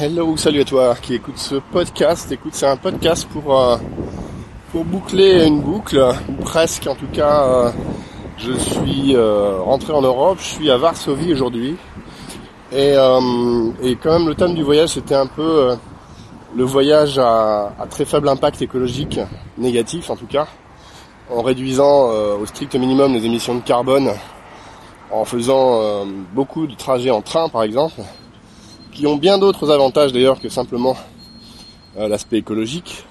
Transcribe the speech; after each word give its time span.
Hello, 0.00 0.36
salut 0.36 0.62
à 0.62 0.64
toi 0.64 0.96
qui 1.00 1.14
écoute 1.14 1.38
ce 1.38 1.54
podcast. 1.54 2.32
Écoute, 2.32 2.54
c'est 2.54 2.66
un 2.66 2.76
podcast 2.76 3.28
pour 3.28 3.56
euh, 3.56 3.76
pour 4.72 4.84
boucler 4.84 5.46
une 5.46 5.60
boucle, 5.60 6.04
ou 6.28 6.32
presque 6.42 6.88
en 6.88 6.96
tout 6.96 7.06
cas. 7.12 7.44
Euh, 7.44 7.70
je 8.38 8.52
suis 8.54 9.14
euh, 9.14 9.60
rentré 9.60 9.92
en 9.92 10.02
Europe, 10.02 10.38
je 10.40 10.46
suis 10.46 10.68
à 10.68 10.78
Varsovie 10.78 11.32
aujourd'hui, 11.32 11.76
et, 12.72 12.94
et 13.82 13.96
quand 13.96 14.18
même 14.18 14.26
le 14.26 14.34
thème 14.34 14.56
du 14.56 14.64
voyage 14.64 14.88
c'était 14.88 15.14
un 15.14 15.28
peu 15.28 15.76
le 16.56 16.64
voyage 16.64 17.16
à, 17.20 17.72
à, 17.78 17.86
très 17.88 18.04
faible 18.04 18.28
impact 18.28 18.62
écologique, 18.62 19.20
négatif 19.58 20.10
en 20.10 20.16
tout 20.16 20.26
cas, 20.26 20.48
en 21.30 21.42
réduisant 21.42 22.10
au 22.10 22.44
strict 22.46 22.74
minimum 22.74 23.14
les 23.14 23.24
émissions 23.24 23.54
de 23.54 23.62
carbone, 23.62 24.10
en 25.12 25.24
faisant 25.24 26.04
beaucoup 26.32 26.66
de 26.66 26.74
trajets 26.74 27.12
en 27.12 27.22
train 27.22 27.48
par 27.48 27.62
exemple 27.62 28.00
qui 28.94 29.06
ont 29.06 29.16
bien 29.16 29.38
d'autres 29.38 29.70
avantages 29.70 30.12
d'ailleurs 30.12 30.40
que 30.40 30.48
simplement 30.48 30.96
euh, 31.98 32.08
l'aspect 32.08 32.38
écologique. 32.38 33.04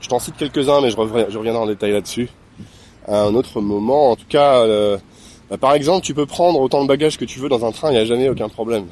Je 0.00 0.08
t'en 0.08 0.20
cite 0.20 0.36
quelques-uns, 0.36 0.80
mais 0.80 0.90
je, 0.90 0.96
reviendrai 0.96 1.56
en 1.56 1.66
détail 1.66 1.92
là-dessus 1.92 2.28
à 3.06 3.22
un 3.22 3.34
autre 3.34 3.60
moment. 3.60 4.12
En 4.12 4.16
tout 4.16 4.26
cas, 4.28 4.58
euh, 4.58 4.98
bah, 5.50 5.56
par 5.56 5.72
exemple, 5.72 6.04
tu 6.04 6.14
peux 6.14 6.26
prendre 6.26 6.60
autant 6.60 6.82
de 6.82 6.88
bagages 6.88 7.18
que 7.18 7.24
tu 7.24 7.40
veux 7.40 7.48
dans 7.48 7.64
un 7.64 7.72
train, 7.72 7.88
il 7.88 7.94
n'y 7.94 7.98
a 7.98 8.04
jamais 8.04 8.28
aucun 8.28 8.48
problème. 8.48 8.86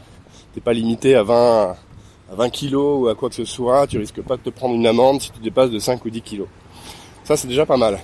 T'es 0.54 0.60
pas 0.60 0.72
limité 0.72 1.14
à 1.14 1.22
20, 1.22 1.76
à 2.32 2.34
20 2.34 2.48
kilos 2.48 3.02
ou 3.02 3.08
à 3.08 3.14
quoi 3.14 3.28
que 3.28 3.34
ce 3.34 3.44
soit, 3.44 3.86
tu 3.86 3.98
risques 3.98 4.22
pas 4.22 4.36
de 4.36 4.42
te 4.42 4.50
prendre 4.50 4.74
une 4.74 4.86
amende 4.86 5.20
si 5.20 5.30
tu 5.30 5.40
dépasses 5.40 5.70
de 5.70 5.78
5 5.78 6.04
ou 6.04 6.10
10 6.10 6.22
kilos. 6.22 6.48
Ça, 7.24 7.36
c'est 7.36 7.46
déjà 7.48 7.66
pas 7.66 7.76
mal. 7.76 7.98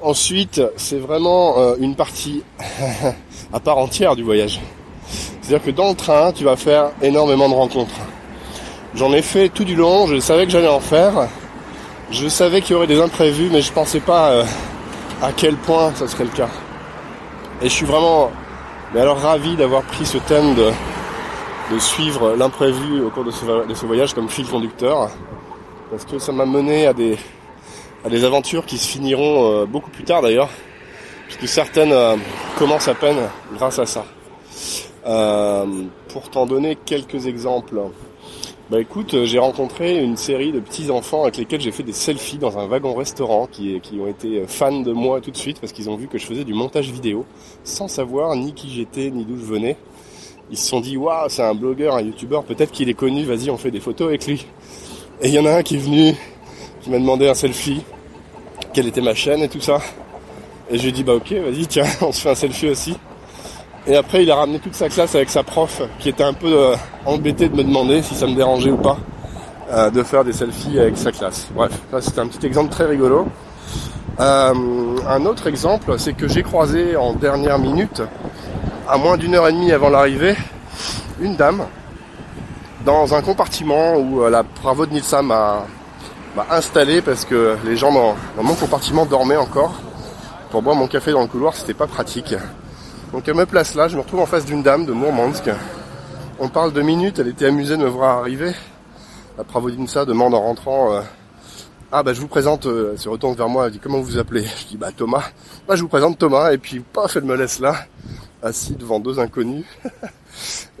Ensuite, 0.00 0.62
c'est 0.76 0.98
vraiment 0.98 1.58
euh, 1.58 1.76
une 1.78 1.94
partie 1.94 2.42
à 3.52 3.60
part 3.60 3.76
entière 3.76 4.16
du 4.16 4.22
voyage. 4.22 4.58
C'est-à-dire 5.40 5.64
que 5.64 5.70
dans 5.70 5.88
le 5.88 5.94
train, 5.94 6.32
tu 6.32 6.44
vas 6.44 6.56
faire 6.56 6.90
énormément 7.02 7.48
de 7.48 7.54
rencontres. 7.54 7.94
J'en 8.94 9.12
ai 9.12 9.22
fait 9.22 9.48
tout 9.48 9.64
du 9.64 9.76
long, 9.76 10.06
je 10.06 10.18
savais 10.18 10.46
que 10.46 10.52
j'allais 10.52 10.68
en 10.68 10.80
faire. 10.80 11.28
Je 12.10 12.26
savais 12.28 12.60
qu'il 12.60 12.72
y 12.72 12.74
aurait 12.74 12.88
des 12.88 13.00
imprévus, 13.00 13.48
mais 13.52 13.62
je 13.62 13.72
pensais 13.72 14.00
pas 14.00 14.30
euh, 14.30 14.44
à 15.22 15.30
quel 15.32 15.54
point 15.56 15.92
ça 15.94 16.08
serait 16.08 16.24
le 16.24 16.30
cas. 16.30 16.48
Et 17.62 17.68
je 17.68 17.72
suis 17.72 17.86
vraiment, 17.86 18.32
mais 18.92 19.00
alors 19.00 19.18
ravi 19.20 19.54
d'avoir 19.54 19.82
pris 19.82 20.04
ce 20.04 20.18
thème 20.18 20.54
de, 20.56 20.72
de 21.72 21.78
suivre 21.78 22.34
l'imprévu 22.36 23.00
au 23.02 23.10
cours 23.10 23.24
de 23.24 23.30
ce, 23.30 23.44
de 23.44 23.74
ce, 23.74 23.86
voyage 23.86 24.12
comme 24.12 24.28
fil 24.28 24.46
conducteur, 24.46 25.08
parce 25.90 26.04
que 26.04 26.18
ça 26.18 26.32
m'a 26.32 26.46
mené 26.46 26.86
à 26.86 26.92
des, 26.92 27.16
à 28.04 28.08
des 28.08 28.24
aventures 28.24 28.66
qui 28.66 28.76
se 28.76 28.88
finiront 28.88 29.62
euh, 29.62 29.66
beaucoup 29.66 29.90
plus 29.90 30.04
tard 30.04 30.20
d'ailleurs, 30.22 30.48
puisque 31.28 31.46
certaines 31.46 31.92
euh, 31.92 32.16
commencent 32.58 32.88
à 32.88 32.94
peine 32.94 33.18
grâce 33.54 33.78
à 33.78 33.86
ça. 33.86 34.04
Euh, 35.06 35.66
pour 36.08 36.28
t'en 36.30 36.46
donner 36.46 36.76
quelques 36.76 37.26
exemples, 37.26 37.80
bah 38.70 38.80
écoute, 38.80 39.24
j'ai 39.24 39.38
rencontré 39.38 40.02
une 40.02 40.16
série 40.16 40.52
de 40.52 40.60
petits 40.60 40.90
enfants 40.90 41.22
avec 41.22 41.38
lesquels 41.38 41.60
j'ai 41.60 41.72
fait 41.72 41.82
des 41.82 41.92
selfies 41.92 42.38
dans 42.38 42.58
un 42.58 42.66
wagon 42.66 42.94
restaurant 42.94 43.48
qui, 43.50 43.80
ont 43.98 44.06
été 44.06 44.44
fans 44.46 44.80
de 44.80 44.92
moi 44.92 45.20
tout 45.20 45.30
de 45.30 45.36
suite 45.36 45.58
parce 45.58 45.72
qu'ils 45.72 45.90
ont 45.90 45.96
vu 45.96 46.06
que 46.06 46.18
je 46.18 46.26
faisais 46.26 46.44
du 46.44 46.54
montage 46.54 46.90
vidéo 46.90 47.24
sans 47.64 47.88
savoir 47.88 48.36
ni 48.36 48.52
qui 48.52 48.70
j'étais 48.70 49.10
ni 49.10 49.24
d'où 49.24 49.36
je 49.36 49.44
venais. 49.44 49.76
Ils 50.50 50.56
se 50.56 50.68
sont 50.68 50.80
dit 50.80 50.96
waouh 50.96 51.28
c'est 51.28 51.42
un 51.42 51.54
blogueur, 51.54 51.96
un 51.96 52.02
youtubeur, 52.02 52.44
peut-être 52.44 52.70
qu'il 52.70 52.88
est 52.88 52.94
connu, 52.94 53.24
vas-y 53.24 53.50
on 53.50 53.56
fait 53.56 53.70
des 53.70 53.80
photos 53.80 54.08
avec 54.08 54.26
lui. 54.26 54.46
Et 55.22 55.28
il 55.28 55.34
y 55.34 55.38
en 55.38 55.46
a 55.46 55.56
un 55.56 55.62
qui 55.62 55.76
est 55.76 55.78
venu, 55.78 56.14
qui 56.82 56.90
m'a 56.90 56.98
demandé 56.98 57.28
un 57.28 57.34
selfie, 57.34 57.82
quelle 58.72 58.86
était 58.86 59.00
ma 59.00 59.14
chaîne 59.14 59.42
et 59.42 59.48
tout 59.48 59.60
ça. 59.60 59.80
Et 60.70 60.76
je 60.76 60.82
lui 60.82 60.90
ai 60.90 60.92
dit 60.92 61.02
bah 61.02 61.14
ok 61.14 61.32
vas-y 61.32 61.66
tiens 61.66 61.86
on 62.02 62.12
se 62.12 62.20
fait 62.20 62.30
un 62.30 62.34
selfie 62.36 62.68
aussi. 62.68 62.94
Et 63.86 63.96
après, 63.96 64.22
il 64.22 64.30
a 64.30 64.36
ramené 64.36 64.58
toute 64.58 64.74
sa 64.74 64.90
classe 64.90 65.14
avec 65.14 65.30
sa 65.30 65.42
prof, 65.42 65.80
qui 65.98 66.10
était 66.10 66.22
un 66.22 66.34
peu 66.34 66.52
euh, 66.52 66.76
embêtée 67.06 67.48
de 67.48 67.56
me 67.56 67.64
demander 67.64 68.02
si 68.02 68.14
ça 68.14 68.26
me 68.26 68.34
dérangeait 68.34 68.70
ou 68.70 68.76
pas 68.76 68.98
euh, 69.72 69.90
de 69.90 70.02
faire 70.02 70.22
des 70.22 70.34
selfies 70.34 70.78
avec 70.78 70.98
sa 70.98 71.12
classe. 71.12 71.48
Bref, 71.54 71.72
ça 71.90 72.00
c'était 72.02 72.20
un 72.20 72.26
petit 72.26 72.46
exemple 72.46 72.70
très 72.70 72.84
rigolo. 72.84 73.26
Euh, 74.20 74.54
un 75.08 75.24
autre 75.24 75.46
exemple, 75.46 75.98
c'est 75.98 76.12
que 76.12 76.28
j'ai 76.28 76.42
croisé 76.42 76.94
en 76.94 77.14
dernière 77.14 77.58
minute, 77.58 78.02
à 78.86 78.98
moins 78.98 79.16
d'une 79.16 79.34
heure 79.34 79.48
et 79.48 79.52
demie 79.52 79.72
avant 79.72 79.88
l'arrivée, 79.88 80.36
une 81.18 81.36
dame 81.36 81.64
dans 82.84 83.14
un 83.14 83.22
compartiment 83.22 83.96
où 83.96 84.28
la 84.28 84.42
Bravo 84.42 84.84
de 84.84 84.92
Nilsa 84.92 85.22
m'a 85.22 85.64
installé 86.50 87.00
parce 87.00 87.24
que 87.24 87.56
les 87.64 87.76
gens 87.76 87.92
dans, 87.92 88.14
dans 88.36 88.42
mon 88.42 88.54
compartiment 88.54 89.06
dormaient 89.06 89.36
encore. 89.36 89.72
Pour 90.50 90.62
boire 90.62 90.76
mon 90.76 90.86
café 90.86 91.12
dans 91.12 91.22
le 91.22 91.28
couloir, 91.28 91.54
c'était 91.54 91.74
pas 91.74 91.86
pratique. 91.86 92.34
Donc 93.12 93.26
elle 93.26 93.34
me 93.34 93.44
place 93.44 93.74
là, 93.74 93.88
je 93.88 93.96
me 93.96 94.02
retrouve 94.02 94.20
en 94.20 94.26
face 94.26 94.44
d'une 94.44 94.62
dame 94.62 94.86
de 94.86 94.92
Mourmansk. 94.92 95.50
On 96.38 96.48
parle 96.48 96.72
de 96.72 96.80
minutes, 96.80 97.18
elle 97.18 97.26
était 97.26 97.46
amusée 97.46 97.76
de 97.76 97.82
me 97.82 97.88
voir 97.88 98.18
arriver. 98.18 98.52
La 99.36 99.42
Pravodinsa 99.42 100.04
demande 100.04 100.32
en 100.32 100.40
rentrant 100.40 100.94
euh, 100.94 101.00
Ah 101.90 102.04
bah 102.04 102.12
je 102.12 102.20
vous 102.20 102.28
présente, 102.28 102.66
euh, 102.66 102.90
elle 102.92 102.98
se 103.00 103.08
retourne 103.08 103.34
vers 103.34 103.48
moi, 103.48 103.66
elle 103.66 103.72
dit 103.72 103.80
comment 103.80 103.98
vous 103.98 104.04
vous 104.04 104.18
appelez? 104.18 104.44
Je 104.44 104.66
dis 104.68 104.76
bah 104.76 104.92
Thomas. 104.96 105.24
Bah 105.66 105.74
je 105.74 105.82
vous 105.82 105.88
présente 105.88 106.18
Thomas 106.18 106.52
et 106.52 106.58
puis 106.58 106.78
paf 106.78 107.16
elle 107.16 107.24
me 107.24 107.34
laisse 107.34 107.58
là, 107.58 107.74
assis 108.44 108.76
devant 108.76 109.00
deux 109.00 109.18
inconnus. 109.18 109.64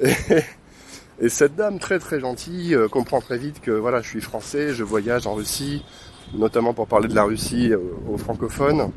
et, 0.00 1.28
cette 1.28 1.56
dame 1.56 1.80
très 1.80 1.98
très 1.98 2.20
gentille 2.20 2.76
euh, 2.76 2.86
comprend 2.86 3.20
très 3.20 3.38
vite 3.38 3.60
que 3.60 3.72
voilà 3.72 4.02
je 4.02 4.08
suis 4.08 4.20
français, 4.20 4.72
je 4.72 4.84
voyage 4.84 5.26
en 5.26 5.34
Russie, 5.34 5.84
notamment 6.32 6.74
pour 6.74 6.86
parler 6.86 7.08
de 7.08 7.14
la 7.16 7.24
Russie 7.24 7.72
aux 8.08 8.18
francophones 8.18 8.92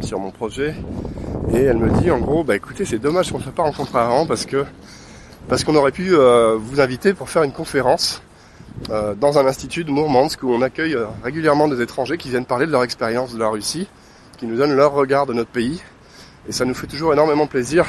sur 0.00 0.18
mon 0.18 0.32
projet. 0.32 0.74
Et 1.52 1.62
elle 1.62 1.76
me 1.76 1.90
dit 2.00 2.10
en 2.10 2.18
gros, 2.18 2.42
bah 2.42 2.56
écoutez, 2.56 2.84
c'est 2.84 2.98
dommage 2.98 3.30
qu'on 3.30 3.38
ne 3.38 3.42
soit 3.42 3.52
pas 3.52 3.64
rencontré 3.64 3.98
avant 3.98 4.26
parce 4.26 4.46
que 4.46 4.64
parce 5.48 5.62
qu'on 5.62 5.76
aurait 5.76 5.92
pu 5.92 6.14
euh, 6.14 6.56
vous 6.58 6.80
inviter 6.80 7.12
pour 7.12 7.28
faire 7.28 7.42
une 7.42 7.52
conférence 7.52 8.22
euh, 8.88 9.14
dans 9.14 9.38
un 9.38 9.46
institut 9.46 9.84
de 9.84 9.90
Mourmansk 9.90 10.42
où 10.42 10.50
on 10.50 10.62
accueille 10.62 10.94
euh, 10.94 11.04
régulièrement 11.22 11.68
des 11.68 11.82
étrangers 11.82 12.16
qui 12.16 12.30
viennent 12.30 12.46
parler 12.46 12.66
de 12.66 12.72
leur 12.72 12.82
expérience 12.82 13.34
de 13.34 13.38
la 13.38 13.48
Russie, 13.48 13.86
qui 14.38 14.46
nous 14.46 14.56
donnent 14.56 14.74
leur 14.74 14.92
regard 14.92 15.26
de 15.26 15.34
notre 15.34 15.50
pays. 15.50 15.82
Et 16.48 16.52
ça 16.52 16.64
nous 16.64 16.74
fait 16.74 16.86
toujours 16.86 17.12
énormément 17.12 17.46
plaisir 17.46 17.84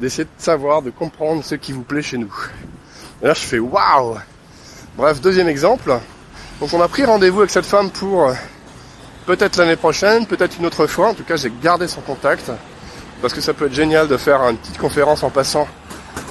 d'essayer 0.00 0.24
de 0.24 0.30
savoir, 0.38 0.82
de 0.82 0.90
comprendre 0.90 1.44
ce 1.44 1.56
qui 1.56 1.72
vous 1.72 1.82
plaît 1.82 2.02
chez 2.02 2.18
nous. 2.18 2.32
Et 3.22 3.26
là 3.26 3.34
je 3.34 3.40
fais 3.40 3.58
waouh 3.58 4.16
Bref, 4.96 5.20
deuxième 5.20 5.48
exemple. 5.48 5.92
Donc 6.60 6.72
on 6.72 6.80
a 6.80 6.88
pris 6.88 7.04
rendez-vous 7.04 7.40
avec 7.40 7.50
cette 7.50 7.66
femme 7.66 7.90
pour 7.90 8.32
Peut-être 9.30 9.58
l'année 9.58 9.76
prochaine, 9.76 10.26
peut-être 10.26 10.58
une 10.58 10.66
autre 10.66 10.88
fois. 10.88 11.10
En 11.10 11.14
tout 11.14 11.22
cas, 11.22 11.36
j'ai 11.36 11.52
gardé 11.62 11.86
son 11.86 12.00
contact 12.00 12.50
parce 13.22 13.32
que 13.32 13.40
ça 13.40 13.54
peut 13.54 13.66
être 13.66 13.72
génial 13.72 14.08
de 14.08 14.16
faire 14.16 14.40
une 14.40 14.56
petite 14.56 14.76
conférence 14.76 15.22
en 15.22 15.30
passant 15.30 15.68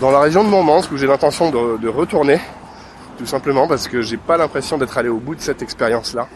dans 0.02 0.12
la 0.12 0.20
région 0.20 0.44
de 0.44 0.50
Montmansk 0.50 0.92
où 0.92 0.98
j'ai 0.98 1.08
l'intention 1.08 1.50
de, 1.50 1.88
retourner. 1.88 2.42
Tout 3.18 3.26
simplement 3.26 3.70
parce 3.70 3.88
que 3.88 4.02
j'ai 4.02 4.18
pas 4.18 4.36
l'impression 4.36 4.78
d'être 4.78 4.98
allé 4.98 5.08
au 5.08 5.16
bout 5.16 5.34
de 5.34 5.40
cette 5.40 5.62
expérience-là. 5.62 6.28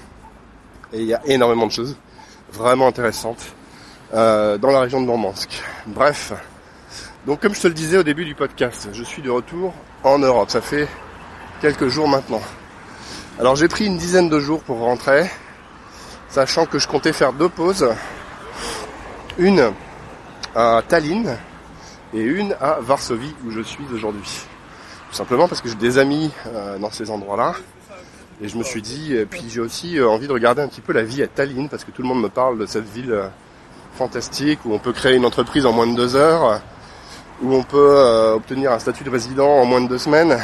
Et 0.94 1.02
il 1.02 1.06
y 1.06 1.14
a 1.14 1.20
énormément 1.26 1.68
de 1.68 1.74
choses 1.74 1.98
vraiment 2.54 2.88
intéressantes 2.88 3.44
euh, 4.14 4.58
dans 4.58 4.72
la 4.72 4.80
région 4.80 5.02
de 5.02 5.06
Montmansk. 5.06 5.62
Bref. 5.88 6.32
Donc 7.28 7.42
comme 7.42 7.54
je 7.54 7.60
te 7.60 7.68
le 7.68 7.74
disais 7.74 7.98
au 7.98 8.04
début 8.04 8.24
du 8.24 8.36
podcast, 8.36 8.88
je 8.94 9.04
suis 9.04 9.22
de 9.22 9.30
retour 9.30 9.74
en 10.06 10.18
Europe. 10.18 10.50
Ça 10.50 10.62
fait 10.62 10.88
quelques 11.60 11.90
jours 11.90 12.08
maintenant. 12.08 12.42
Alors 13.38 13.58
j'ai 13.58 13.68
pris 13.68 13.86
une 13.86 13.98
dizaine 13.98 14.30
de 14.30 14.40
jours 14.40 14.62
pour 14.64 14.78
rentrer 14.78 15.30
sachant 16.34 16.66
que 16.66 16.80
je 16.80 16.88
comptais 16.88 17.14
faire 17.14 17.32
deux 17.32 17.48
pauses, 17.48 17.88
une 19.38 19.72
à 20.56 20.82
Tallinn 20.88 21.38
et 22.12 22.22
une 22.22 22.56
à 22.60 22.80
Varsovie 22.82 23.36
où 23.46 23.52
je 23.52 23.62
suis 23.62 23.86
aujourd'hui. 23.94 24.42
Tout 25.12 25.16
simplement 25.16 25.48
parce 25.48 25.62
que 25.62 25.70
j'ai 25.70 25.76
des 25.76 26.00
amis 26.00 26.32
euh, 26.48 26.80
dans 26.80 26.90
ces 26.90 27.12
endroits-là. 27.12 27.54
Et 28.42 28.48
je 28.48 28.58
me 28.58 28.64
suis 28.64 28.82
dit, 28.82 29.16
puis 29.30 29.44
j'ai 29.48 29.60
aussi 29.60 30.00
euh, 30.00 30.10
envie 30.10 30.28
de 30.28 30.34
regarder 30.34 30.64
un 30.64 30.68
petit 30.68 30.82
peu 30.82 30.92
la 30.92 31.04
vie 31.04 31.22
à 31.22 31.28
Tallinn, 31.28 31.70
parce 31.70 31.84
que 31.84 31.92
tout 31.92 32.02
le 32.02 32.08
monde 32.08 32.22
me 32.24 32.30
parle 32.30 32.58
de 32.58 32.66
cette 32.66 32.90
ville 32.92 33.12
euh, 33.12 33.28
fantastique 33.94 34.66
où 34.66 34.74
on 34.74 34.80
peut 34.80 34.92
créer 34.92 35.16
une 35.16 35.26
entreprise 35.26 35.68
en 35.68 35.72
moins 35.72 35.86
de 35.86 35.96
deux 35.96 36.16
heures, 36.16 36.62
où 37.44 37.54
on 37.54 37.62
peut 37.62 38.34
obtenir 38.34 38.72
un 38.72 38.80
statut 38.80 39.04
de 39.04 39.12
résident 39.12 39.48
en 39.48 39.66
moins 39.66 39.82
de 39.82 39.88
deux 39.88 40.00
semaines, 40.00 40.40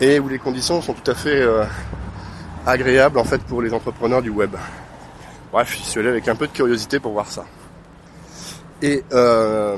et 0.00 0.20
où 0.20 0.28
les 0.28 0.38
conditions 0.38 0.80
sont 0.80 0.92
tout 0.92 1.10
à 1.10 1.14
fait 1.14 1.44
agréable 2.66 3.18
en 3.18 3.24
fait 3.24 3.40
pour 3.42 3.62
les 3.62 3.72
entrepreneurs 3.72 4.20
du 4.20 4.30
web. 4.30 4.54
Bref, 5.52 5.76
je 5.78 5.82
suis 5.82 6.00
allé 6.00 6.08
avec 6.08 6.28
un 6.28 6.34
peu 6.34 6.46
de 6.46 6.52
curiosité 6.52 7.00
pour 7.00 7.12
voir 7.12 7.30
ça. 7.30 7.44
Et 8.82 9.04
euh, 9.12 9.76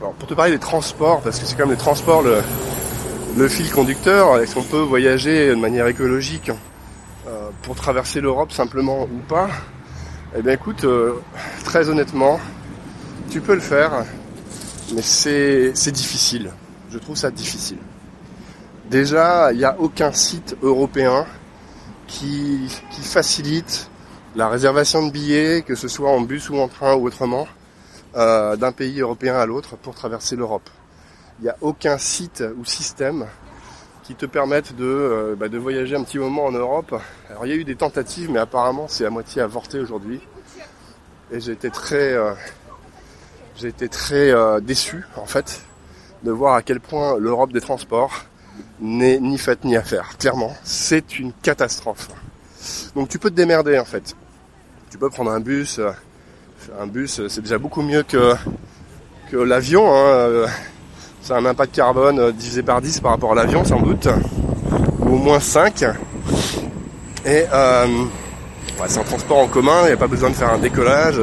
alors 0.00 0.12
pour 0.14 0.28
te 0.28 0.34
parler 0.34 0.52
des 0.52 0.58
transports, 0.58 1.20
parce 1.22 1.38
que 1.38 1.46
c'est 1.46 1.54
quand 1.54 1.64
même 1.64 1.70
les 1.70 1.76
transports 1.76 2.22
le, 2.22 3.48
fil 3.48 3.70
conducteur, 3.70 4.38
est-ce 4.38 4.54
qu'on 4.54 4.62
peut 4.62 4.80
voyager 4.80 5.50
de 5.50 5.54
manière 5.54 5.86
écologique 5.86 6.50
euh, 7.26 7.50
pour 7.62 7.76
traverser 7.76 8.20
l'Europe 8.20 8.52
simplement 8.52 9.04
ou 9.04 9.18
pas? 9.28 9.48
Eh 10.36 10.42
bien 10.42 10.52
écoute, 10.52 10.84
euh, 10.84 11.14
très 11.64 11.88
honnêtement, 11.88 12.40
tu 13.30 13.40
peux 13.40 13.54
le 13.54 13.60
faire, 13.60 14.04
mais 14.94 15.02
c'est 15.02 15.92
difficile. 15.92 16.50
Je 16.90 16.98
trouve 16.98 17.16
ça 17.16 17.30
difficile. 17.30 17.78
Déjà, 18.90 19.52
il 19.52 19.58
n'y 19.58 19.64
a 19.64 19.76
aucun 19.78 20.12
site 20.12 20.56
européen 20.62 21.26
qui, 22.06 22.68
facilite 23.02 23.90
la 24.36 24.48
réservation 24.48 25.06
de 25.06 25.10
billets, 25.10 25.62
que 25.62 25.74
ce 25.74 25.88
soit 25.88 26.10
en 26.10 26.20
bus 26.20 26.50
ou 26.50 26.58
en 26.58 26.68
train 26.68 26.94
ou 26.94 27.06
autrement, 27.06 27.46
euh, 28.16 28.56
d'un 28.56 28.72
pays 28.72 29.00
européen 29.00 29.36
à 29.36 29.46
l'autre 29.46 29.76
pour 29.76 29.94
traverser 29.94 30.36
l'Europe. 30.36 30.68
Il 31.40 31.44
n'y 31.44 31.50
a 31.50 31.56
aucun 31.60 31.98
site 31.98 32.42
ou 32.58 32.64
système 32.64 33.26
qui 34.02 34.14
te 34.14 34.26
permettent 34.26 34.74
de, 34.74 34.84
euh, 34.84 35.36
bah, 35.36 35.48
de 35.48 35.58
voyager 35.58 35.94
un 35.94 36.02
petit 36.02 36.18
moment 36.18 36.46
en 36.46 36.52
Europe. 36.52 36.94
Alors 37.30 37.46
il 37.46 37.50
y 37.50 37.52
a 37.52 37.56
eu 37.56 37.64
des 37.64 37.76
tentatives, 37.76 38.30
mais 38.30 38.38
apparemment 38.38 38.86
c'est 38.88 39.04
à 39.04 39.10
moitié 39.10 39.42
avorté 39.42 39.78
aujourd'hui. 39.78 40.20
Et 41.30 41.40
j'ai 41.40 41.52
été 41.52 41.70
très, 41.70 42.12
euh, 42.12 42.32
été 43.62 43.88
très 43.88 44.32
déçu 44.62 45.04
en 45.16 45.26
fait 45.26 45.62
de 46.22 46.30
voir 46.30 46.54
à 46.54 46.62
quel 46.62 46.80
point 46.80 47.18
l'Europe 47.18 47.52
des 47.52 47.60
transports 47.60 48.24
n'est 48.80 49.20
ni 49.20 49.38
faite 49.38 49.64
ni 49.64 49.76
à 49.76 49.82
faire. 49.82 50.16
Clairement, 50.18 50.54
c'est 50.64 51.18
une 51.18 51.32
catastrophe. 51.32 52.08
Donc 52.94 53.08
tu 53.08 53.18
peux 53.18 53.30
te 53.30 53.36
démerder 53.36 53.78
en 53.78 53.84
fait. 53.84 54.14
Tu 54.90 54.98
peux 54.98 55.10
prendre 55.10 55.30
un 55.30 55.40
bus. 55.40 55.80
Un 56.80 56.86
bus, 56.86 57.20
c'est 57.28 57.40
déjà 57.40 57.58
beaucoup 57.58 57.82
mieux 57.82 58.02
que, 58.02 58.34
l'avion. 59.32 59.94
Hein. 59.94 60.46
C'est 61.22 61.34
un 61.34 61.44
impact 61.44 61.74
carbone 61.74 62.32
divisé 62.32 62.62
par 62.62 62.80
10 62.80 63.00
par 63.00 63.12
rapport 63.12 63.32
à 63.32 63.34
l'avion 63.34 63.64
sans 63.64 63.80
doute. 63.80 64.08
Ou 65.00 65.14
au 65.14 65.18
moins 65.18 65.40
5. 65.40 65.84
Et 67.24 67.44
euh, 67.52 67.86
c'est 68.86 69.00
un 69.00 69.04
transport 69.04 69.38
en 69.38 69.48
commun, 69.48 69.82
il 69.82 69.86
n'y 69.88 69.92
a 69.92 69.96
pas 69.96 70.06
besoin 70.06 70.30
de 70.30 70.34
faire 70.34 70.52
un 70.52 70.58
décollage, 70.58 71.20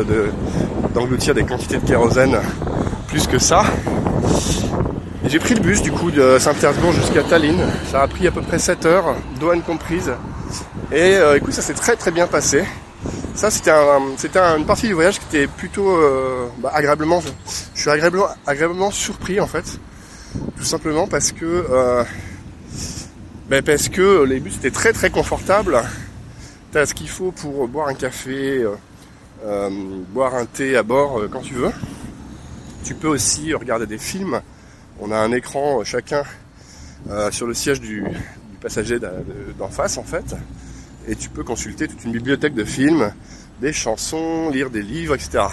d'engloutir 0.93 1.33
des 1.33 1.43
quantités 1.43 1.77
de 1.77 1.87
kérosène 1.87 2.37
plus 3.07 3.27
que 3.27 3.39
ça. 3.39 3.63
J'ai 5.25 5.39
pris 5.39 5.55
le 5.55 5.61
bus 5.61 5.81
du 5.81 5.91
coup 5.91 6.11
de 6.11 6.37
Saint-Pétersbourg 6.37 6.91
jusqu'à 6.91 7.23
Tallinn. 7.23 7.59
Ça 7.91 8.01
a 8.01 8.07
pris 8.07 8.27
à 8.27 8.31
peu 8.31 8.41
près 8.41 8.59
7 8.59 8.85
heures, 8.85 9.15
douane 9.39 9.61
comprise. 9.61 10.11
Et 10.91 11.15
euh, 11.15 11.37
écoute, 11.37 11.53
ça 11.53 11.61
s'est 11.61 11.73
très 11.73 11.95
très 11.95 12.11
bien 12.11 12.27
passé. 12.27 12.63
Ça, 13.35 13.51
c'était 13.51 13.71
un, 13.71 14.57
une 14.57 14.65
partie 14.65 14.87
du 14.87 14.93
voyage 14.93 15.19
qui 15.19 15.25
était 15.35 15.47
plutôt 15.47 15.89
euh, 15.97 16.47
bah, 16.59 16.71
agréablement. 16.73 17.21
Je, 17.21 17.81
suis 17.81 17.89
agréablement, 17.89 18.27
agréablement 18.47 18.91
surpris 18.91 19.41
en 19.41 19.47
fait, 19.47 19.79
tout 20.57 20.63
simplement 20.63 21.05
parce 21.07 21.33
que 21.33 21.45
euh, 21.45 22.03
ben 23.49 23.61
parce 23.61 23.89
que 23.89 24.23
les 24.23 24.39
bus 24.39 24.55
étaient 24.55 24.71
très 24.71 24.93
très 24.93 25.09
confortables. 25.09 25.81
T'as 26.71 26.85
ce 26.85 26.93
qu'il 26.93 27.09
faut 27.09 27.31
pour 27.31 27.67
boire 27.67 27.89
un 27.89 27.93
café, 27.93 28.59
euh, 28.59 28.75
euh, 29.43 29.69
boire 30.09 30.35
un 30.35 30.45
thé 30.45 30.77
à 30.77 30.83
bord 30.83 31.21
quand 31.29 31.41
tu 31.41 31.55
veux. 31.55 31.71
Tu 32.85 32.95
peux 32.95 33.09
aussi 33.09 33.53
regarder 33.53 33.85
des 33.85 33.97
films. 33.97 34.41
On 35.01 35.11
a 35.11 35.17
un 35.17 35.31
écran 35.31 35.83
chacun 35.83 36.23
sur 37.31 37.47
le 37.47 37.53
siège 37.53 37.81
du 37.81 38.03
passager 38.61 38.97
d'en 39.59 39.69
face 39.69 39.97
en 39.97 40.03
fait 40.03 40.35
et 41.07 41.15
tu 41.15 41.29
peux 41.29 41.43
consulter 41.43 41.87
toute 41.87 42.03
une 42.03 42.11
bibliothèque 42.11 42.53
de 42.53 42.63
films, 42.63 43.13
des 43.61 43.73
chansons, 43.73 44.49
lire 44.49 44.69
des 44.69 44.81
livres, 44.81 45.15
etc. 45.15 45.45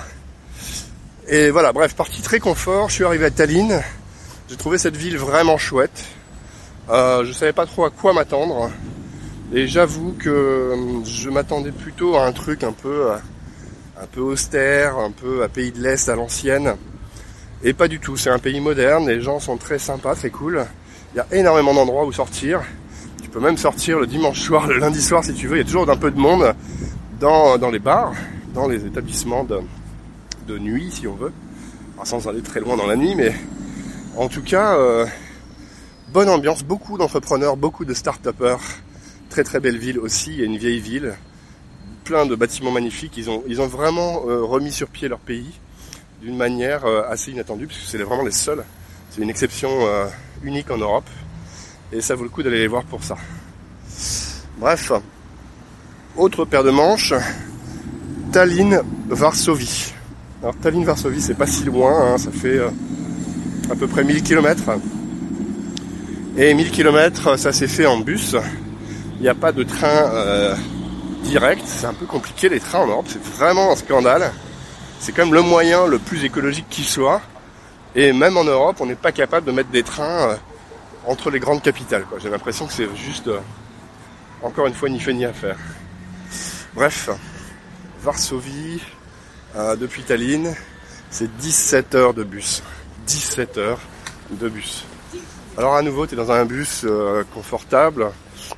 Et 1.29 1.51
voilà, 1.51 1.73
bref, 1.73 1.95
partie 1.95 2.23
très 2.23 2.41
confort, 2.41 2.89
je 2.89 2.95
suis 2.95 3.05
arrivé 3.05 3.27
à 3.27 3.31
Tallinn, 3.31 3.81
j'ai 4.49 4.57
trouvé 4.57 4.79
cette 4.79 4.97
ville 4.97 5.17
vraiment 5.17 5.57
chouette, 5.57 6.05
euh, 6.91 7.25
je 7.25 7.33
savais 7.33 7.53
pas 7.53 7.67
trop 7.67 7.85
à 7.85 7.91
quoi 7.91 8.13
m'attendre, 8.13 8.71
et 9.53 9.69
j'avoue 9.69 10.15
que 10.19 10.31
euh, 10.31 11.05
je 11.05 11.31
m'attendais 11.31 11.71
plutôt 11.71 12.17
à 12.17 12.27
un 12.27 12.33
truc 12.33 12.65
euh, 12.65 13.17
un 14.01 14.07
peu 14.07 14.21
austère, 14.21 14.99
un 14.99 15.11
peu 15.11 15.43
à 15.43 15.49
pays 15.49 15.71
de 15.71 15.81
l'Est 15.81 16.09
à 16.09 16.17
l'ancienne, 16.17 16.75
et 17.63 17.73
pas 17.73 17.87
du 17.87 18.01
tout, 18.01 18.17
c'est 18.17 18.31
un 18.31 18.41
pays 18.41 18.61
moderne, 18.61 19.09
les 19.09 19.21
gens 19.21 19.39
sont 19.39 19.57
très 19.57 19.79
sympas, 19.79 20.17
très 20.17 20.31
cool, 20.31 20.67
il 21.15 21.19
y 21.19 21.21
a 21.21 21.27
énormément 21.31 21.73
d'endroits 21.73 22.05
où 22.05 22.13
sortir, 22.13 22.63
peux 23.33 23.41
même 23.41 23.57
sortir 23.57 23.99
le 23.99 24.07
dimanche 24.07 24.41
soir, 24.43 24.67
le 24.67 24.79
lundi 24.79 25.03
soir 25.03 25.25
si 25.25 25.33
tu 25.33 25.49
veux. 25.49 25.57
Il 25.57 25.61
y 25.61 25.63
a 25.63 25.65
toujours 25.65 25.89
un 25.89 25.97
peu 25.97 26.11
de 26.11 26.19
monde 26.19 26.55
dans, 27.19 27.57
dans 27.57 27.71
les 27.71 27.79
bars, 27.79 28.13
dans 28.55 28.69
les 28.69 28.85
établissements 28.85 29.43
de, 29.43 29.61
de 30.47 30.59
nuit 30.59 30.91
si 30.93 31.07
on 31.07 31.15
veut. 31.15 31.33
sans 32.05 32.29
aller 32.29 32.43
très 32.43 32.61
loin 32.61 32.77
dans 32.77 32.87
la 32.87 32.97
nuit, 32.97 33.15
mais 33.15 33.35
en 34.17 34.29
tout 34.29 34.43
cas, 34.43 34.75
euh, 34.77 35.07
bonne 36.13 36.29
ambiance, 36.29 36.63
beaucoup 36.63 36.99
d'entrepreneurs, 36.99 37.57
beaucoup 37.57 37.87
de 37.87 37.95
start-upers. 37.95 38.61
Très 39.31 39.45
très 39.45 39.61
belle 39.61 39.79
ville 39.79 39.99
aussi, 39.99 40.33
il 40.33 40.41
y 40.41 40.43
a 40.43 40.45
une 40.45 40.59
vieille 40.59 40.81
ville, 40.81 41.15
plein 42.05 42.27
de 42.27 42.35
bâtiments 42.35 42.71
magnifiques. 42.71 43.17
Ils 43.17 43.31
ont, 43.31 43.43
ils 43.47 43.63
ont 43.63 43.67
vraiment 43.67 44.25
euh, 44.27 44.43
remis 44.43 44.73
sur 44.73 44.89
pied 44.89 45.09
leur 45.09 45.21
pays 45.21 45.59
d'une 46.21 46.37
manière 46.37 46.85
euh, 46.85 47.03
assez 47.09 47.31
inattendue, 47.31 47.67
puisque 47.67 47.87
c'est 47.87 47.97
vraiment 47.97 48.25
les 48.25 48.31
seuls. 48.31 48.63
C'est 49.09 49.23
une 49.23 49.31
exception 49.31 49.71
unique 50.43 50.71
en 50.71 50.79
Europe. 50.79 51.05
Et 51.93 52.01
ça 52.01 52.15
vaut 52.15 52.25
le 52.25 52.31
coup 52.31 52.43
d'aller 52.43 52.61
les 52.61 52.69
voir 52.69 52.85
pour 52.85 53.05
ça. 53.05 53.17
Bref, 54.59 54.93
autre 56.17 56.47
paire 56.47 56.65
de 56.65 56.71
manches, 56.71 57.13
Tallinn-Varsovie. 58.33 59.93
Alors 60.43 60.55
Tallinn-Varsovie, 60.57 61.21
c'est 61.21 61.35
pas 61.35 61.47
si 61.47 61.65
loin, 61.65 62.15
hein, 62.15 62.19
ça 62.19 62.31
fait 62.31 62.59
euh, 62.59 62.71
à 63.71 63.75
peu 63.75 63.87
près 63.87 64.05
1000 64.05 64.23
km. 64.23 64.79
Et 66.39 66.55
1000 66.55 66.71
km, 66.71 67.39
ça 67.39 67.53
s'est 67.53 67.69
fait 67.69 67.85
en 67.85 67.99
bus. 67.99 68.37
Il 69.17 69.23
n'y 69.23 69.29
a 69.29 69.35
pas 69.35 69.53
de 69.53 69.63
train 69.63 70.11
euh, 70.15 70.57
direct, 71.25 71.63
c'est 71.67 71.87
un 71.87 71.95
peu 71.95 72.07
compliqué 72.07 72.49
les 72.49 72.59
trains 72.59 72.81
en 72.81 72.87
Europe, 72.87 73.07
c'est 73.09 73.23
vraiment 73.23 73.71
un 73.71 73.77
scandale. 73.77 74.33
C'est 74.99 75.13
quand 75.13 75.27
même 75.27 75.35
le 75.35 75.43
moyen 75.43 75.87
le 75.87 75.99
plus 75.99 76.25
écologique 76.25 76.67
qui 76.71 76.85
soit. 76.85 77.21
Et 77.95 78.15
même 78.15 78.39
en 78.39 78.45
Europe, 78.45 78.77
on 78.81 78.87
n'est 78.87 78.95
pas 78.95 79.13
capable 79.13 79.47
de 79.47 79.53
mettre 79.53 79.71
des 79.71 79.83
trains 79.83 80.31
euh, 80.31 80.37
entre 81.07 81.31
les 81.31 81.41
grandes 81.41 81.63
capitales. 81.63 82.07
J'ai 82.21 82.31
l'impression 82.31 82.67
que 82.67 82.73
c'est 82.73 82.95
juste, 82.97 83.29
euh, 83.29 83.41
encore 84.43 84.67
une 84.67 84.75
fois, 84.75 84.89
ni 84.89 85.01
fait 85.01 85.13
ni 85.13 85.25
à. 85.25 85.33
Bref, 86.75 87.11
Varsovie, 88.01 88.81
euh, 89.57 89.77
depuis 89.77 90.03
Tallinn, 90.03 90.55
c'est 91.11 91.35
17 91.37 91.95
heures 91.95 92.15
de 92.15 92.25
bus. 92.25 92.63
17 93.07 93.59
heures 93.59 93.81
de 94.31 94.49
bus. 94.49 94.85
Alors 95.59 95.75
à 95.75 95.83
nouveau, 95.83 96.07
tu 96.07 96.15
es 96.15 96.17
dans 96.17 96.31
un 96.31 96.47
bus 96.47 96.83
euh, 96.85 97.25
confortable, 97.35 98.11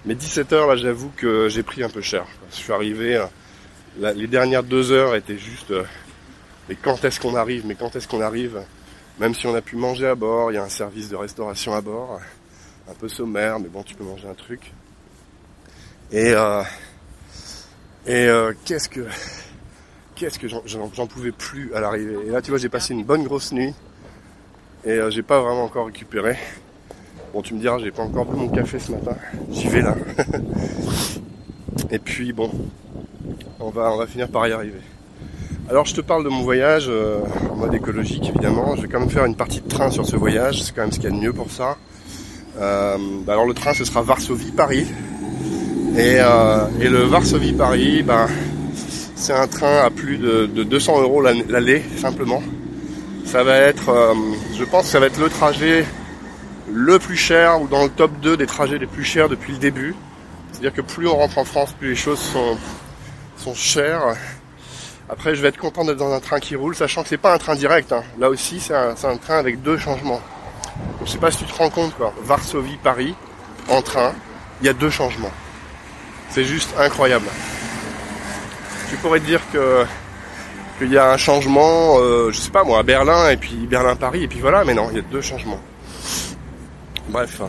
mais 0.04 0.14
17 0.14 0.52
heures, 0.52 0.68
là, 0.68 0.76
j'avoue 0.76 1.10
que 1.16 1.48
j'ai 1.48 1.62
pris 1.62 1.82
un 1.82 1.88
peu 1.88 2.00
cher. 2.00 2.24
Je 2.50 2.56
suis 2.56 2.72
arrivé, 2.72 3.20
les 3.98 4.26
dernières 4.26 4.62
deux 4.62 4.92
heures 4.92 5.14
étaient 5.16 5.38
juste, 5.38 5.72
mais 6.68 6.76
quand 6.76 7.04
est-ce 7.04 7.18
qu'on 7.18 7.34
arrive 7.34 7.66
Mais 7.66 7.74
quand 7.74 7.96
est-ce 7.96 8.06
qu'on 8.06 8.20
arrive 8.20 8.60
même 9.18 9.34
si 9.34 9.46
on 9.46 9.54
a 9.54 9.62
pu 9.62 9.76
manger 9.76 10.06
à 10.08 10.14
bord, 10.14 10.50
il 10.50 10.54
y 10.54 10.58
a 10.58 10.64
un 10.64 10.68
service 10.68 11.08
de 11.08 11.16
restauration 11.16 11.72
à 11.72 11.80
bord, 11.80 12.20
un 12.88 12.94
peu 12.94 13.08
sommaire, 13.08 13.58
mais 13.60 13.68
bon, 13.68 13.82
tu 13.82 13.94
peux 13.94 14.04
manger 14.04 14.28
un 14.28 14.34
truc. 14.34 14.72
Et 16.10 16.32
euh, 16.32 16.62
et 18.06 18.26
euh, 18.26 18.52
qu'est-ce 18.64 18.88
que 18.88 19.06
qu'est-ce 20.14 20.38
que 20.38 20.48
j'en 20.48 21.06
pouvais 21.06 21.32
plus 21.32 21.72
à 21.74 21.80
l'arrivée? 21.80 22.16
Et 22.26 22.30
là, 22.30 22.42
tu 22.42 22.50
vois, 22.50 22.58
j'ai 22.58 22.68
passé 22.68 22.92
une 22.92 23.04
bonne 23.04 23.24
grosse 23.24 23.52
nuit 23.52 23.74
et 24.84 24.90
euh, 24.90 25.10
j'ai 25.10 25.22
pas 25.22 25.40
vraiment 25.40 25.64
encore 25.64 25.86
récupéré. 25.86 26.36
Bon, 27.32 27.42
tu 27.42 27.54
me 27.54 27.60
diras, 27.60 27.78
j'ai 27.78 27.90
pas 27.90 28.02
encore 28.02 28.26
bu 28.26 28.36
mon 28.36 28.48
café 28.48 28.78
ce 28.78 28.92
matin. 28.92 29.16
J'y 29.50 29.68
vais 29.68 29.82
là. 29.82 29.94
et 31.90 31.98
puis 31.98 32.32
bon, 32.32 32.50
on 33.58 33.70
va 33.70 33.92
on 33.92 33.96
va 33.96 34.06
finir 34.06 34.28
par 34.28 34.46
y 34.46 34.52
arriver. 34.52 34.80
Alors 35.70 35.86
je 35.86 35.94
te 35.94 36.02
parle 36.02 36.24
de 36.24 36.28
mon 36.28 36.42
voyage 36.42 36.86
euh, 36.88 37.20
en 37.50 37.56
mode 37.56 37.74
écologique 37.74 38.28
évidemment. 38.28 38.76
Je 38.76 38.82
vais 38.82 38.88
quand 38.88 39.00
même 39.00 39.08
faire 39.08 39.24
une 39.24 39.34
partie 39.34 39.62
de 39.62 39.68
train 39.68 39.90
sur 39.90 40.04
ce 40.04 40.14
voyage, 40.14 40.62
c'est 40.62 40.74
quand 40.74 40.82
même 40.82 40.92
ce 40.92 40.98
qu'il 40.98 41.08
y 41.08 41.12
a 41.12 41.16
de 41.16 41.22
mieux 41.22 41.32
pour 41.32 41.50
ça. 41.50 41.78
Euh, 42.60 42.98
bah, 43.24 43.32
alors 43.32 43.46
le 43.46 43.54
train 43.54 43.72
ce 43.72 43.84
sera 43.84 44.02
Varsovie-Paris. 44.02 44.86
Et, 45.96 46.16
euh, 46.18 46.66
le 46.80 47.04
Varsovie-Paris, 47.04 48.02
ben, 48.02 48.26
c'est 49.16 49.32
un 49.32 49.46
train 49.46 49.78
à 49.78 49.90
plus 49.90 50.18
de, 50.18 50.46
200 50.46 51.00
euros 51.00 51.22
l'aller 51.22 51.82
simplement. 51.96 52.42
Ça 53.24 53.42
va 53.42 53.56
être, 53.56 54.14
je 54.56 54.64
pense 54.64 54.82
que 54.82 54.88
ça 54.88 55.00
va 55.00 55.06
être 55.06 55.18
le 55.18 55.30
trajet 55.30 55.86
le 56.70 56.98
plus 56.98 57.16
cher 57.16 57.62
ou 57.62 57.68
dans 57.68 57.84
le 57.84 57.90
top 57.90 58.10
2 58.20 58.36
des 58.36 58.46
trajets 58.46 58.78
les 58.78 58.86
plus 58.86 59.04
chers 59.04 59.30
depuis 59.30 59.52
le 59.52 59.58
début. 59.58 59.94
C'est-à-dire 60.52 60.74
que 60.74 60.82
plus 60.82 61.08
on 61.08 61.16
rentre 61.16 61.38
en 61.38 61.44
France, 61.44 61.72
plus 61.72 61.90
les 61.90 61.96
choses 61.96 62.18
sont, 62.18 62.58
sont 63.38 63.54
chères. 63.54 64.14
Après, 65.08 65.34
je 65.34 65.42
vais 65.42 65.48
être 65.48 65.58
content 65.58 65.84
d'être 65.84 65.98
dans 65.98 66.12
un 66.12 66.20
train 66.20 66.40
qui 66.40 66.56
roule, 66.56 66.74
sachant 66.74 67.02
que 67.02 67.08
c'est 67.08 67.18
pas 67.18 67.34
un 67.34 67.38
train 67.38 67.54
direct. 67.54 67.92
Hein. 67.92 68.02
Là 68.18 68.30
aussi, 68.30 68.58
c'est 68.58 68.74
un, 68.74 69.16
train 69.16 69.38
avec 69.38 69.60
deux 69.62 69.76
changements. 69.76 70.20
Je 71.04 71.10
sais 71.10 71.18
pas 71.18 71.30
si 71.30 71.38
tu 71.38 71.44
te 71.44 71.54
rends 71.54 71.68
compte, 71.68 71.94
quoi. 71.94 72.12
Varsovie, 72.22 72.78
Paris, 72.82 73.14
en 73.68 73.82
train, 73.82 74.14
il 74.60 74.66
y 74.66 74.70
a 74.70 74.72
deux 74.72 74.90
changements. 74.90 75.30
C'est 76.30 76.44
juste 76.44 76.74
incroyable. 76.78 77.26
Tu 78.88 78.96
pourrais 78.96 79.20
te 79.20 79.26
dire 79.26 79.40
que 79.52 79.84
qu'il 80.78 80.90
y 80.90 80.98
a 80.98 81.12
un 81.12 81.16
changement, 81.16 81.98
euh, 81.98 82.32
je 82.32 82.40
sais 82.40 82.50
pas 82.50 82.64
moi, 82.64 82.80
à 82.80 82.82
Berlin 82.82 83.30
et 83.30 83.36
puis 83.36 83.54
Berlin-Paris 83.54 84.24
et 84.24 84.28
puis 84.28 84.40
voilà, 84.40 84.64
mais 84.64 84.74
non, 84.74 84.88
il 84.90 84.96
y 84.96 84.98
a 84.98 85.02
deux 85.02 85.20
changements. 85.20 85.60
Bref, 87.10 87.40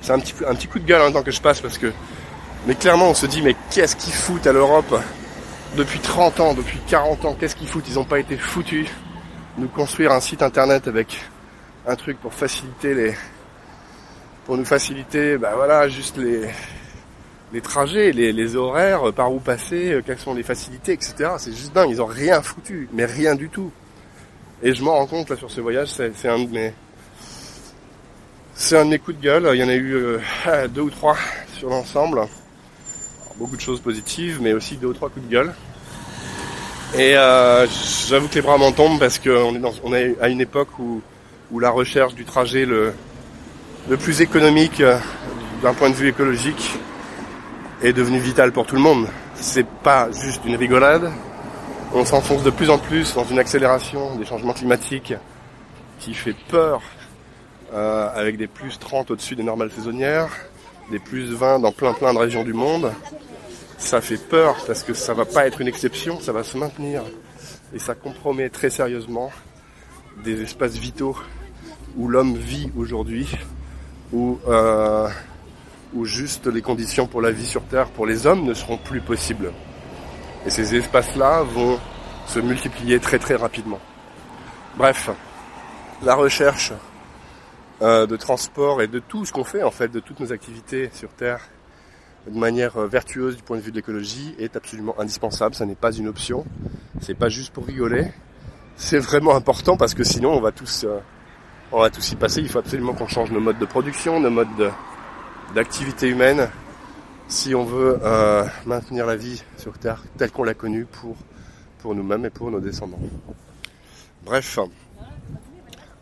c'est 0.00 0.12
un 0.12 0.18
petit, 0.18 0.34
un 0.44 0.54
petit 0.56 0.66
coup 0.66 0.80
de 0.80 0.84
gueule 0.84 1.02
en 1.02 1.12
tant 1.12 1.22
que 1.22 1.30
je 1.30 1.40
passe 1.40 1.60
parce 1.60 1.78
que, 1.78 1.92
mais 2.66 2.74
clairement, 2.74 3.10
on 3.10 3.14
se 3.14 3.26
dit 3.26 3.40
mais 3.42 3.54
qu'est-ce 3.70 3.94
qu'ils 3.94 4.12
foutent 4.12 4.48
à 4.48 4.52
l'Europe? 4.52 5.00
Depuis 5.76 5.98
30 6.00 6.40
ans, 6.40 6.54
depuis 6.54 6.78
40 6.88 7.24
ans, 7.24 7.36
qu'est-ce 7.38 7.56
qu'ils 7.56 7.68
foutent? 7.68 7.88
Ils 7.88 7.94
n'ont 7.94 8.04
pas 8.04 8.18
été 8.18 8.36
foutus 8.36 8.88
nous 9.58 9.68
construire 9.68 10.12
un 10.12 10.20
site 10.20 10.42
internet 10.42 10.86
avec 10.86 11.20
un 11.86 11.96
truc 11.96 12.18
pour 12.20 12.32
faciliter 12.32 12.94
les 12.94 13.14
pour 14.46 14.56
nous 14.56 14.64
faciliter 14.64 15.36
bah 15.36 15.52
voilà 15.56 15.88
juste 15.88 16.16
les 16.16 16.48
les 17.52 17.62
trajets, 17.62 18.12
les, 18.12 18.56
horaires, 18.56 19.10
par 19.14 19.32
où 19.32 19.40
passer, 19.40 19.92
euh, 19.92 20.02
quelles 20.04 20.18
sont 20.18 20.34
les 20.34 20.42
facilités, 20.42 20.92
etc. 20.92 21.30
C'est 21.38 21.52
juste 21.52 21.72
dingue, 21.72 21.88
ils 21.88 22.02
ont 22.02 22.06
rien 22.06 22.42
foutu, 22.42 22.90
mais 22.92 23.06
rien 23.06 23.34
du 23.34 23.48
tout. 23.48 23.72
Et 24.62 24.74
je 24.74 24.84
m'en 24.84 24.96
rends 24.96 25.06
compte 25.06 25.30
là 25.30 25.36
sur 25.36 25.50
ce 25.50 25.62
voyage, 25.62 25.88
c'est 25.88 26.28
un 26.28 26.40
de 26.40 26.50
mes 26.50 26.74
C'est 28.54 28.76
un 28.76 28.84
de 28.84 28.90
mes 28.90 28.98
coups 28.98 29.16
de 29.16 29.22
gueule. 29.22 29.48
Il 29.54 29.60
y 29.60 29.64
en 29.64 29.68
a 29.70 29.74
eu 29.74 29.94
euh, 29.94 30.68
deux 30.68 30.82
ou 30.82 30.90
trois 30.90 31.16
sur 31.54 31.70
l'ensemble. 31.70 32.26
Beaucoup 33.38 33.56
de 33.56 33.60
choses 33.60 33.80
positives, 33.80 34.40
mais 34.42 34.52
aussi 34.52 34.76
deux 34.76 34.88
ou 34.88 34.92
trois 34.92 35.10
coups 35.10 35.24
de 35.24 35.30
gueule. 35.30 35.54
Et 36.94 37.16
euh, 37.16 37.68
j'avoue 38.08 38.26
que 38.26 38.34
les 38.34 38.42
bras 38.42 38.58
m'en 38.58 38.72
tombent 38.72 38.98
parce 38.98 39.20
qu'on 39.20 39.92
est, 39.94 40.20
à 40.20 40.28
une 40.28 40.40
époque 40.40 40.76
où, 40.80 41.02
la 41.60 41.70
recherche 41.70 42.14
du 42.14 42.24
trajet 42.24 42.66
le, 42.66 42.92
le 43.88 43.96
plus 43.96 44.22
économique 44.22 44.80
euh, 44.80 44.98
d'un 45.62 45.72
point 45.72 45.88
de 45.88 45.94
vue 45.94 46.08
écologique 46.08 46.72
est 47.82 47.92
devenue 47.92 48.18
vitale 48.18 48.50
pour 48.50 48.66
tout 48.66 48.74
le 48.74 48.80
monde. 48.80 49.06
C'est 49.36 49.66
pas 49.66 50.10
juste 50.10 50.44
une 50.44 50.56
rigolade. 50.56 51.12
On 51.94 52.04
s'enfonce 52.04 52.42
de 52.42 52.50
plus 52.50 52.70
en 52.70 52.78
plus 52.78 53.14
dans 53.14 53.24
une 53.24 53.38
accélération 53.38 54.16
des 54.16 54.24
changements 54.24 54.52
climatiques 54.52 55.14
qui 56.00 56.12
fait 56.12 56.34
peur 56.48 56.82
euh, 57.72 58.08
avec 58.16 58.36
des 58.36 58.48
plus 58.48 58.80
30 58.80 59.12
au-dessus 59.12 59.36
des 59.36 59.44
normales 59.44 59.70
saisonnières, 59.70 60.28
des 60.90 60.98
plus 60.98 61.32
20 61.32 61.60
dans 61.60 61.72
plein 61.72 61.92
plein 61.92 62.12
de 62.12 62.18
régions 62.18 62.42
du 62.42 62.52
monde 62.52 62.90
ça 63.78 64.00
fait 64.00 64.18
peur 64.18 64.56
parce 64.66 64.82
que 64.82 64.92
ça 64.92 65.14
va 65.14 65.24
pas 65.24 65.46
être 65.46 65.60
une 65.60 65.68
exception, 65.68 66.20
ça 66.20 66.32
va 66.32 66.42
se 66.42 66.58
maintenir. 66.58 67.02
Et 67.72 67.78
ça 67.78 67.94
compromet 67.94 68.50
très 68.50 68.70
sérieusement 68.70 69.30
des 70.24 70.42
espaces 70.42 70.76
vitaux 70.76 71.16
où 71.96 72.08
l'homme 72.08 72.36
vit 72.36 72.70
aujourd'hui, 72.76 73.30
où, 74.12 74.38
euh, 74.48 75.08
où 75.94 76.04
juste 76.04 76.46
les 76.46 76.60
conditions 76.60 77.06
pour 77.06 77.22
la 77.22 77.30
vie 77.30 77.46
sur 77.46 77.62
Terre 77.64 77.88
pour 77.90 78.06
les 78.06 78.26
hommes 78.26 78.44
ne 78.44 78.54
seront 78.54 78.78
plus 78.78 79.00
possibles. 79.00 79.52
Et 80.44 80.50
ces 80.50 80.74
espaces-là 80.74 81.42
vont 81.42 81.78
se 82.26 82.40
multiplier 82.40 83.00
très 83.00 83.18
très 83.18 83.36
rapidement. 83.36 83.80
Bref, 84.76 85.10
la 86.02 86.14
recherche 86.14 86.72
euh, 87.80 88.06
de 88.06 88.16
transport 88.16 88.82
et 88.82 88.88
de 88.88 88.98
tout 88.98 89.24
ce 89.24 89.32
qu'on 89.32 89.44
fait 89.44 89.62
en 89.62 89.70
fait, 89.70 89.88
de 89.88 90.00
toutes 90.00 90.20
nos 90.20 90.32
activités 90.32 90.90
sur 90.92 91.10
Terre, 91.10 91.48
de 92.26 92.38
manière 92.38 92.76
euh, 92.76 92.86
vertueuse 92.86 93.36
du 93.36 93.42
point 93.42 93.56
de 93.56 93.62
vue 93.62 93.70
de 93.70 93.76
l'écologie 93.76 94.34
est 94.38 94.56
absolument 94.56 94.98
indispensable. 94.98 95.54
Ça 95.54 95.66
n'est 95.66 95.74
pas 95.74 95.92
une 95.92 96.08
option. 96.08 96.44
C'est 97.00 97.14
pas 97.14 97.28
juste 97.28 97.52
pour 97.52 97.66
rigoler. 97.66 98.12
C'est 98.76 98.98
vraiment 98.98 99.34
important 99.34 99.76
parce 99.76 99.94
que 99.94 100.04
sinon 100.04 100.32
on 100.32 100.40
va 100.40 100.52
tous, 100.52 100.84
euh, 100.84 100.98
on 101.72 101.80
va 101.80 101.90
tous 101.90 102.12
y 102.12 102.16
passer. 102.16 102.40
Il 102.40 102.48
faut 102.48 102.58
absolument 102.58 102.94
qu'on 102.94 103.08
change 103.08 103.30
nos 103.30 103.40
modes 103.40 103.58
de 103.58 103.64
production, 103.64 104.20
nos 104.20 104.30
modes 104.30 104.72
d'activité 105.54 106.08
humaine, 106.08 106.48
si 107.28 107.54
on 107.54 107.64
veut 107.64 107.98
euh, 108.02 108.44
maintenir 108.66 109.06
la 109.06 109.16
vie 109.16 109.42
sur 109.56 109.78
Terre 109.78 110.04
telle 110.16 110.30
qu'on 110.30 110.44
l'a 110.44 110.54
connue 110.54 110.84
pour 110.84 111.16
pour 111.78 111.94
nous-mêmes 111.94 112.26
et 112.26 112.30
pour 112.30 112.50
nos 112.50 112.60
descendants. 112.60 112.98
Bref, 114.24 114.58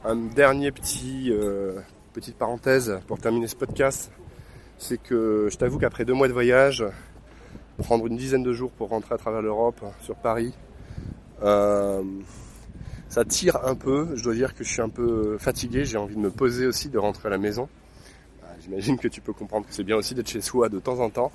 un 0.04 0.16
dernier 0.16 0.72
petit 0.72 1.30
petite 2.14 2.38
parenthèse 2.38 2.98
pour 3.06 3.18
terminer 3.18 3.46
ce 3.46 3.56
podcast 3.56 4.10
c'est 4.78 5.00
que 5.00 5.48
je 5.50 5.56
t'avoue 5.56 5.78
qu'après 5.78 6.04
deux 6.04 6.14
mois 6.14 6.28
de 6.28 6.32
voyage, 6.32 6.84
prendre 7.82 8.06
une 8.06 8.16
dizaine 8.16 8.42
de 8.42 8.52
jours 8.52 8.70
pour 8.70 8.88
rentrer 8.88 9.14
à 9.14 9.18
travers 9.18 9.42
l'Europe, 9.42 9.80
sur 10.00 10.16
Paris, 10.16 10.54
euh, 11.42 12.02
ça 13.08 13.24
tire 13.24 13.64
un 13.64 13.74
peu. 13.74 14.08
Je 14.14 14.22
dois 14.22 14.34
dire 14.34 14.54
que 14.54 14.64
je 14.64 14.68
suis 14.70 14.82
un 14.82 14.88
peu 14.88 15.36
fatigué, 15.38 15.84
j'ai 15.84 15.98
envie 15.98 16.16
de 16.16 16.20
me 16.20 16.30
poser 16.30 16.66
aussi, 16.66 16.88
de 16.88 16.98
rentrer 16.98 17.28
à 17.28 17.30
la 17.30 17.38
maison. 17.38 17.68
Bah, 18.42 18.48
j'imagine 18.60 18.98
que 18.98 19.08
tu 19.08 19.20
peux 19.20 19.32
comprendre 19.32 19.66
que 19.66 19.74
c'est 19.74 19.84
bien 19.84 19.96
aussi 19.96 20.14
d'être 20.14 20.28
chez 20.28 20.40
soi 20.40 20.68
de 20.68 20.78
temps 20.78 21.00
en 21.00 21.10
temps. 21.10 21.32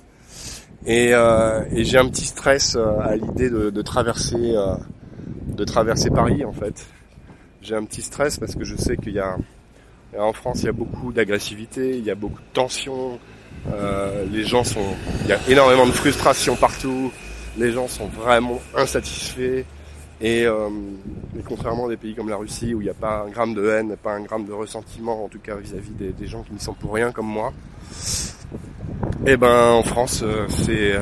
Et, 0.86 1.14
euh, 1.14 1.62
j'ai 1.72 1.98
un 1.98 2.08
petit 2.08 2.26
stress 2.26 2.74
euh, 2.76 2.98
à 3.00 3.16
l'idée 3.16 3.50
de, 3.50 3.82
traverser, 3.82 4.54
de 5.46 5.64
traverser 5.64 6.10
Paris 6.10 6.44
en 6.44 6.52
fait. 6.52 6.86
J'ai 7.60 7.76
un 7.76 7.84
petit 7.84 8.02
stress 8.02 8.38
parce 8.38 8.56
que 8.56 8.64
je 8.64 8.74
sais 8.76 8.96
qu'il 8.96 9.12
y 9.12 9.20
a 9.20 9.36
en 10.18 10.32
France, 10.32 10.60
il 10.62 10.66
y 10.66 10.68
a 10.68 10.72
beaucoup 10.72 11.12
d'agressivité, 11.12 11.96
il 11.96 12.04
y 12.04 12.10
a 12.10 12.14
beaucoup 12.14 12.40
de 12.40 12.52
tension. 12.52 13.18
Euh, 13.72 14.24
les 14.30 14.44
gens 14.44 14.64
sont, 14.64 14.94
il 15.22 15.28
y 15.28 15.32
a 15.32 15.38
énormément 15.48 15.86
de 15.86 15.92
frustration 15.92 16.56
partout. 16.56 17.10
Les 17.56 17.72
gens 17.72 17.88
sont 17.88 18.06
vraiment 18.08 18.60
insatisfaits. 18.74 19.64
Et, 20.20 20.46
euh, 20.46 20.68
contrairement 21.46 21.86
à 21.86 21.88
des 21.88 21.96
pays 21.96 22.14
comme 22.14 22.28
la 22.28 22.36
Russie 22.36 22.74
où 22.74 22.80
il 22.80 22.84
n'y 22.84 22.90
a 22.90 22.94
pas 22.94 23.24
un 23.26 23.30
gramme 23.30 23.54
de 23.54 23.66
haine, 23.68 23.96
pas 23.96 24.12
un 24.12 24.20
gramme 24.20 24.44
de 24.44 24.52
ressentiment, 24.52 25.24
en 25.24 25.28
tout 25.28 25.40
cas 25.40 25.56
vis-à-vis 25.56 25.90
des, 25.90 26.26
gens 26.26 26.42
qui 26.42 26.52
n'y 26.52 26.60
sont 26.60 26.74
pour 26.74 26.94
rien 26.94 27.10
comme 27.10 27.26
moi, 27.26 27.52
et 29.26 29.32
eh 29.32 29.36
ben 29.36 29.72
en 29.72 29.82
France, 29.82 30.22
euh, 30.22 30.46
c'est 30.48 30.94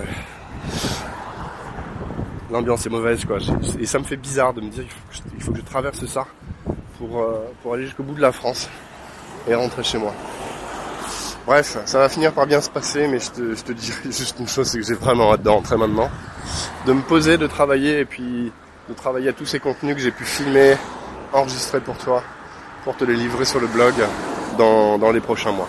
l'ambiance 2.51 2.87
est 2.87 2.91
mauvaise 2.91 3.25
quoi. 3.27 3.37
Et 3.79 3.85
ça 3.85 3.99
me 3.99 4.05
fait 4.05 4.17
bizarre 4.17 4.55
de 4.55 4.63
me 4.63 4.71
dire 4.71 4.85
qu'il 5.31 5.43
faut 5.43 5.53
que 5.53 5.59
je 5.59 5.65
traverse 5.65 6.05
ça 6.07 6.27
pour 6.99 7.75
aller 7.75 7.85
jusqu'au 7.85 8.03
bout 8.03 8.15
de 8.15 8.23
la 8.23 8.33
France 8.33 8.71
et 9.49 9.55
rentrer 9.55 9.83
chez 9.83 9.99
moi. 9.99 10.13
Bref, 11.47 11.79
ça 11.85 11.99
va 11.99 12.09
finir 12.09 12.33
par 12.33 12.47
bien 12.47 12.61
se 12.61 12.71
passer, 12.71 13.09
mais 13.09 13.19
je 13.19 13.31
te, 13.31 13.55
je 13.55 13.63
te 13.63 13.73
dirai 13.73 13.99
juste 14.05 14.39
une 14.39 14.49
chose, 14.49 14.69
c'est 14.69 14.79
que 14.79 14.85
j'ai 14.85 14.95
vraiment 14.95 15.33
hâte 15.33 15.43
de 15.43 15.49
rentrer 15.49 15.77
maintenant. 15.77 16.11
De 16.87 16.93
me 16.93 17.03
poser, 17.03 17.39
de 17.39 17.47
travailler, 17.47 18.01
et 18.01 18.05
puis 18.05 18.53
de 18.89 18.95
travailler 18.95 19.31
à 19.31 19.33
tous 19.33 19.47
ces 19.47 19.61
contenus 19.61 19.97
que 19.97 20.01
j'ai 20.03 20.11
pu 20.11 20.25
filmer, 20.25 20.77
enregistrer 21.33 21.81
pour 21.81 21.97
toi, 21.97 22.23
pour 22.85 22.97
te 22.97 23.05
les 23.05 23.15
livrer 23.15 23.45
sur 23.45 23.61
le 23.61 23.67
blog 23.67 23.95
dans, 24.59 24.99
dans 24.99 25.13
les 25.13 25.21
prochains 25.21 25.53
mois. 25.53 25.69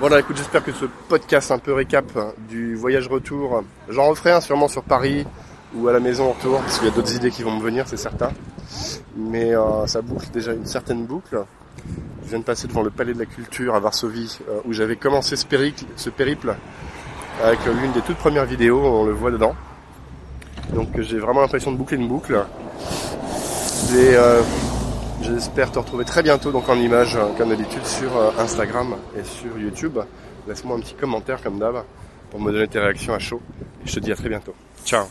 Voilà, 0.00 0.18
écoute, 0.20 0.36
j'espère 0.36 0.64
que 0.64 0.72
ce 0.72 0.86
podcast 1.08 1.50
un 1.50 1.58
peu 1.58 1.72
récap 1.74 2.06
du 2.48 2.74
voyage 2.74 3.06
retour, 3.06 3.62
j'en 3.88 4.08
referai 4.08 4.32
un 4.32 4.40
sûrement 4.40 4.68
sur 4.68 4.82
Paris 4.82 5.26
ou 5.74 5.88
à 5.88 5.92
la 5.92 6.00
maison 6.00 6.30
en 6.30 6.32
retour, 6.32 6.60
parce 6.60 6.78
qu'il 6.78 6.88
y 6.88 6.90
a 6.90 6.94
d'autres 6.94 7.14
idées 7.14 7.30
qui 7.30 7.42
vont 7.42 7.54
me 7.54 7.62
venir, 7.62 7.86
c'est 7.86 7.96
certain. 7.96 8.30
Mais 9.16 9.54
euh, 9.54 9.86
ça 9.86 10.00
boucle 10.00 10.30
déjà 10.30 10.52
une 10.52 10.66
certaine 10.66 11.04
boucle. 11.04 11.44
Je 12.30 12.36
viens 12.36 12.42
de 12.42 12.44
passer 12.44 12.68
devant 12.68 12.82
le 12.84 12.90
Palais 12.90 13.12
de 13.12 13.18
la 13.18 13.26
Culture 13.26 13.74
à 13.74 13.80
Varsovie, 13.80 14.38
euh, 14.48 14.60
où 14.64 14.72
j'avais 14.72 14.94
commencé 14.94 15.34
ce 15.34 15.44
périple, 15.44 15.82
ce 15.96 16.10
périple 16.10 16.54
avec 17.42 17.58
euh, 17.66 17.72
l'une 17.74 17.90
des 17.90 18.02
toutes 18.02 18.18
premières 18.18 18.44
vidéos, 18.44 18.80
on 18.80 19.04
le 19.04 19.10
voit 19.10 19.32
dedans. 19.32 19.56
Donc 20.72 20.90
j'ai 21.00 21.18
vraiment 21.18 21.40
l'impression 21.40 21.72
de 21.72 21.76
boucler 21.76 21.96
une 21.96 22.06
boucle. 22.06 22.34
Et 23.96 24.14
euh, 24.14 24.42
j'espère 25.22 25.72
te 25.72 25.80
retrouver 25.80 26.04
très 26.04 26.22
bientôt 26.22 26.52
donc 26.52 26.68
en 26.68 26.76
image, 26.76 27.18
comme 27.36 27.48
d'habitude, 27.48 27.84
sur 27.84 28.12
Instagram 28.38 28.94
et 29.18 29.24
sur 29.24 29.58
YouTube. 29.58 29.98
Laisse-moi 30.46 30.76
un 30.76 30.80
petit 30.82 30.94
commentaire 30.94 31.42
comme 31.42 31.58
d'hab 31.58 31.82
pour 32.30 32.40
me 32.40 32.52
donner 32.52 32.68
tes 32.68 32.78
réactions 32.78 33.12
à 33.12 33.18
chaud. 33.18 33.40
Et 33.84 33.88
je 33.88 33.94
te 33.94 33.98
dis 33.98 34.12
à 34.12 34.14
très 34.14 34.28
bientôt. 34.28 34.54
Ciao 34.84 35.06